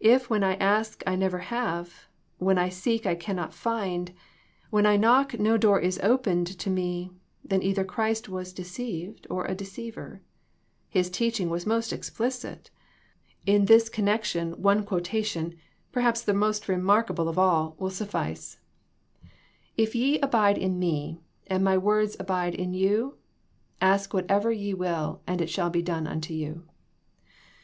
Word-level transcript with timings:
If 0.00 0.28
when 0.28 0.42
I 0.42 0.56
ask 0.56 1.04
I 1.06 1.14
never 1.14 1.38
have; 1.38 2.08
when 2.38 2.58
I 2.58 2.68
seek 2.68 3.06
I 3.06 3.14
cannot 3.14 3.54
find; 3.54 4.12
when 4.70 4.86
I 4.86 4.96
knock 4.96 5.38
no 5.38 5.56
door 5.56 5.78
is 5.78 6.00
opened 6.02 6.48
to 6.58 6.68
me, 6.68 7.12
then 7.44 7.62
either 7.62 7.84
Christ 7.84 8.28
was 8.28 8.52
deceived 8.52 9.24
or 9.30 9.44
a 9.44 9.54
deceiver. 9.54 10.20
His 10.88 11.08
teaching 11.10 11.48
was 11.48 11.64
most 11.64 11.92
explicit. 11.92 12.70
In 13.46 13.66
this 13.66 13.88
connection 13.88 14.60
one 14.60 14.82
quota 14.84 15.22
tion, 15.22 15.54
perhaps 15.92 16.22
the 16.22 16.34
most 16.34 16.66
remarkable 16.66 17.28
of 17.28 17.38
all, 17.38 17.76
will 17.78 17.88
24 17.88 17.88
THE 17.88 18.04
PEACTICE 18.10 18.14
OF 18.58 18.58
PEAYEE 18.58 18.64
suffice." 18.64 19.36
If 19.88 19.94
ye 19.94 20.18
abide 20.18 20.58
in 20.58 20.80
Me, 20.80 21.20
and 21.46 21.62
My 21.62 21.78
words 21.78 22.16
abide 22.18 22.56
in 22.56 22.74
you, 22.74 23.16
ask 23.80 24.12
whatsoever 24.12 24.50
ye 24.50 24.74
will, 24.74 25.22
and 25.24 25.40
it 25.40 25.48
shall 25.50 25.70
be 25.70 25.82
done 25.82 26.08
unto 26.08 26.34
you." 26.34 26.64